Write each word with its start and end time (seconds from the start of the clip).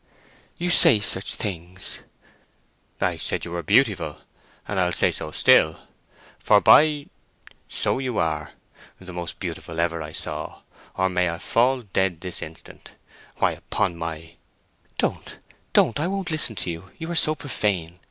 "You 0.57 0.71
say 0.71 0.99
such 0.99 1.35
things." 1.35 1.99
"I 2.99 3.17
said 3.17 3.45
you 3.45 3.51
were 3.51 3.61
beautiful, 3.61 4.17
and 4.67 4.79
I'll 4.79 4.91
say 4.91 5.11
so 5.11 5.29
still; 5.29 5.77
for, 6.39 6.59
by 6.59 6.83
G—— 6.87 7.07
so 7.69 7.99
you 7.99 8.17
are! 8.17 8.53
The 8.99 9.13
most 9.13 9.39
beautiful 9.39 9.79
ever 9.79 10.01
I 10.01 10.11
saw, 10.11 10.63
or 10.95 11.07
may 11.07 11.29
I 11.29 11.37
fall 11.37 11.83
dead 11.83 12.21
this 12.21 12.41
instant! 12.41 12.93
Why, 13.35 13.51
upon 13.51 13.95
my——" 13.95 14.37
"Don't—don't! 14.97 15.99
I 15.99 16.07
won't 16.07 16.31
listen 16.31 16.55
to 16.55 16.71
you—you 16.71 17.11
are 17.11 17.13
so 17.13 17.35
profane!" 17.35 17.99